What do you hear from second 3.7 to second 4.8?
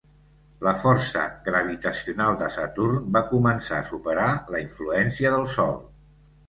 a superar la